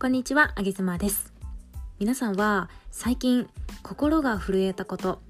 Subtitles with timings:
[0.00, 1.34] こんにちは、あげずまです。
[1.98, 3.46] 皆さんは最近
[3.82, 5.20] 心が震えたこと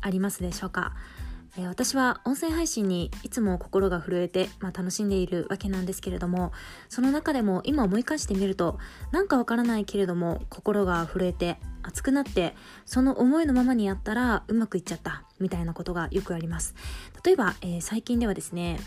[0.00, 0.94] ありますでしょうか、
[1.58, 6.52] えー私は音声配信にいつも心が震えて、まあ、楽しんでいるわけなんですけれども
[6.88, 8.78] その中でも今思い返してみると
[9.10, 12.54] なんかわからないけれども心が震えて熱くなって
[12.86, 16.76] その思いのままにやったらうまくいっちゃったみたいなことがよくあります
[17.24, 18.78] 例えば、えー最近ではですね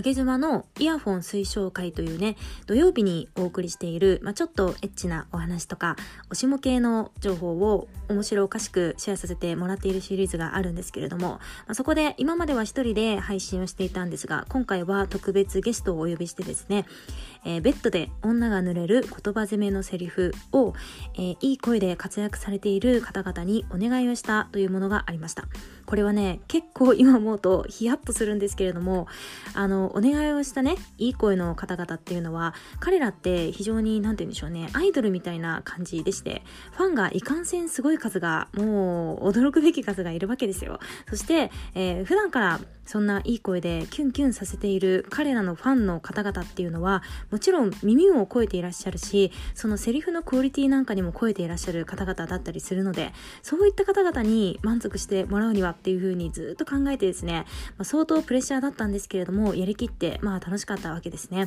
[0.00, 5.94] あげ妻のイヤホン推奨会というね、土曜日にお送りしている、まあ、ちょっとエッチなお話とか、
[6.30, 16.86] おしも系の情報を面白おかしくシェアさせてもらっているシリーズがあるんですけれども、まあ、そこで今までは一人で配信をしていたんですが、今回は特別ゲストをお呼びしてですね、
[17.44, 20.74] えーベッドで女が濡れる言葉攻めのセリフを、
[21.14, 25.48] えーいい声で活躍されている方々にお願いをしたというものがありました。
[25.86, 29.06] これはね、結構今思うとヒヤッとするんですけれども、
[29.54, 40.80] あの、お願いをしたね、いい声の方々っていうのは、彼らって非常に、なんて言うんでしょうね、アイドルみたいな感じでして、ファンがいかんせんすごい数が、もう驚くべき数がいるわけですよ。
[41.08, 53.12] そして、えー普段からそんないい声でキュンキュンさせている彼らのファンの方々っていうのは、もちろん耳を超えていらっしゃるし、そのセリフのクオリティなんかにも超えていらっしゃる方々だったりするので、
[53.42, 57.44] そういった方々に満足してもらうにはっていうふうにずっと考えてですね、
[57.78, 61.46] まあ、相当プレッシャーだったんですけれども、やりきって、まあ楽しかったわけですね。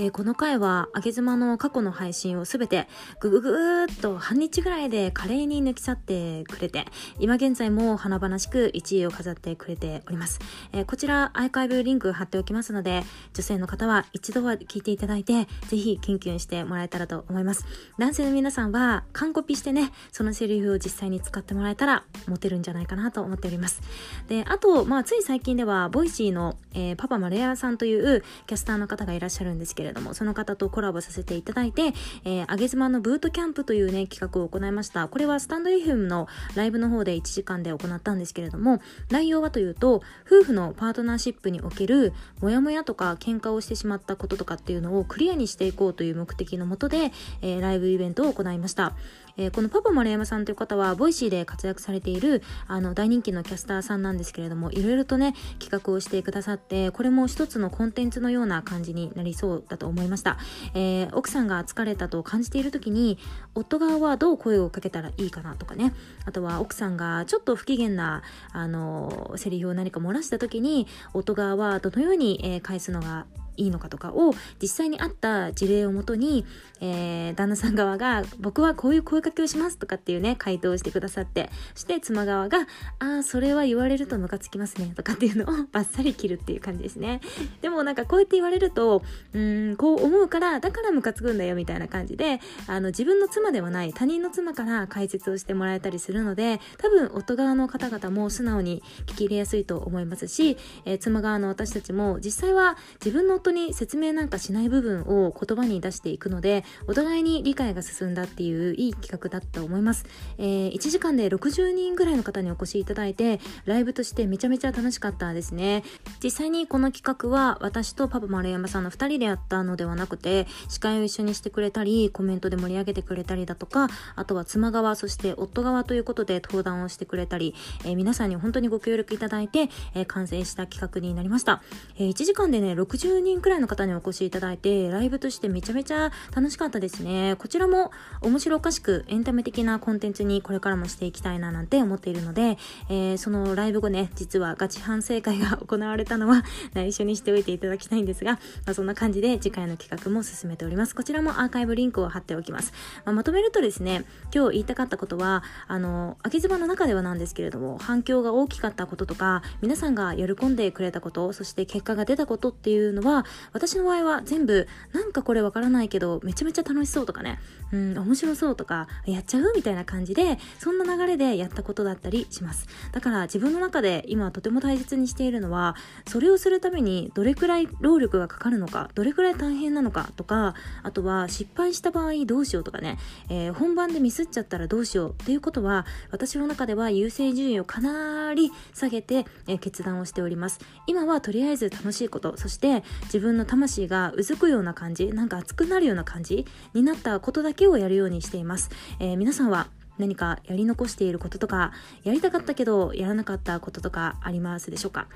[0.00, 2.88] で、この回は、あげ妻の過去の配信をすべて、
[3.20, 6.86] ぐぐぐーっと半日ぐらいで華麗に抜き去ってくれて、
[7.18, 10.40] 今現在も華々しく1位を飾ってくれております。
[10.72, 13.02] えーこちら、アーカイブリンク貼っておきますので、
[13.34, 17.66] 女性の方は一度は聞いていただいて、ぜひキュンキュンしてもらえたらと思います。
[17.98, 23.82] 男性の皆さんは、完コピしてね、そのセリフを実際に使ってもらえたら、モテるんじゃないかなと思っております。
[24.28, 31.92] で、あと、まあ、つい最近では、 Voicy の、えーパパマレアさんというキャスターの方がいらっしゃるんですけれども、その方とコラボさせていただいて、
[32.24, 35.08] えー、あげ妻のブートキャンプというね、企画を行いました。
[35.08, 38.80] これはスタンド FM のライブの方で1時間で行ったんですけれども、
[39.10, 47.10] 内容はというと、夫婦のパートナーシップにおける、モヤモヤとか喧嘩をしてしまったこととかっていうのをクリアにしていこうという目的のもとで、
[47.42, 48.94] えーライブイベントを行いました。
[49.36, 60.38] えーこのパパ丸山さんという方は、 Voicy で活躍されている、あの、大人気のキャスターさんなんですけれども、いろいろとね、企画をしてくださって、これも一つのコンテンツのような感じになりそうだと思いました。
[60.74, 63.18] えー奥さんが疲れたと感じている時に、
[63.54, 65.92] 夫側はどう声をかけたらいいかなとかね、
[66.24, 73.26] あとは奥さんがちょっと不機嫌な、あの、セリフを何か漏らした時に、夫側はどのように、えー返すのが
[73.60, 76.44] いいのかとかを実際にあった事例をもとに、
[76.80, 82.66] えー旦那さん側が僕はこういう声かけをしますとかっていうね回答をしてくださってそして妻側が
[82.98, 87.20] ああそれは言われるとムカつきますねとかっていうのを バッサリ切るっていう感じですね。
[87.60, 110.06] でもなんかこうやって言われるとうーんこう思うからだからムカつくんだよみたいな感じであの自分の妻ではない他人の妻から解説をしてもらえたりするので多分夫側の方々も素直に聞き入れやすいと思いますし、えー妻側の私たちも実際は自分の夫当に説明なんかしない部分を言葉に出していくのでお互いに理解が進んだっていういい企画だったと思います、
[110.38, 115.82] えー1時間で60人ぐらいの方にお越しいただいてライブとしてめちゃめちゃ楽しかったですね。
[116.22, 131.62] 実際にこの企画は私とパパ丸山さんの2人でやったのではなくて司会を一緒にしてくれたりコメントで盛り上げてくれたりだとかあとは妻側そして夫側ということで登壇をしてくれたり、えー皆さんに本当にご協力いただいて、えー完成した企画になりました、
[131.96, 137.36] え1時間でね60人くらいの方にお越しいただいてライブとしてめちゃめちゃ楽しかったですね。
[137.38, 137.90] こちらも
[138.20, 142.58] 面白おかしくエンタメ的なコンテンツにこれからもしていきたいななんて思っているので、
[142.88, 146.42] えーそのライブ後ね実はガチ反省会が行われたのは
[146.74, 148.32] 内緒にしておいていただきたいんですが、
[148.66, 150.94] まあ、そんな感じで次回の企画も進めております。
[150.94, 152.72] こちらもアーカイブリンクを貼っておきます、
[153.04, 163.19] まあまとめるとですね今日言いたかったことはあの秋妻の中ではなんですけれども反響が大きかったこととか皆さんが喜んでくれたことそして結果が出たことっていうのは
[163.52, 167.38] 私の場合は全部なんかこれわからないけどめちゃめちゃ楽しそうとかね。
[167.72, 172.66] うん面白そうとかやっちゃうみたいな感じでそんな流れでやったことだったりします。
[172.92, 175.76] だから自分の中で今とても大切にしているのは
[176.08, 190.58] それをするためにどれくらい労力がかかるのかどれくらい大変なのかとかあとは失敗した場合どうしようとかね、えー本番でミスっちゃったらどうしようっていうことは私の中では優先順位をかなり下げて、えー決断をしております。
[190.86, 198.70] 今はとりあえず楽しいことそして自分の魂がうずくような感じなんか熱くなるような感じになったことだけをやるようにしています、
[199.00, 199.68] えー皆さんは
[199.98, 201.72] 何かやり残していることとか
[202.04, 205.08] やりたかったけどやらなかったこととかありますでしょうか？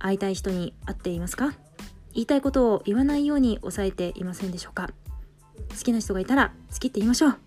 [0.00, 1.54] 会いたい人に会っていますか？
[2.12, 4.90] 言いたいことを言わないように抑えていませんでしょうか？
[5.70, 7.38] 好きな人がいたら好きって言いましょう。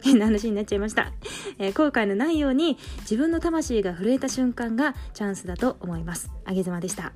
[0.00, 1.12] 変な話になっちゃいました、
[1.58, 6.30] えー、後悔のないように自分の魂が震えた瞬間がチャンスだと思います。
[6.44, 7.12] あげずまでした。